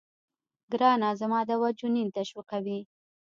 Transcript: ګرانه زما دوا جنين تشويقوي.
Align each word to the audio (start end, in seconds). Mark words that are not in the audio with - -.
ګرانه 0.71 1.09
زما 1.21 1.39
دوا 1.49 1.69
جنين 1.79 2.07
تشويقوي. 2.17 2.79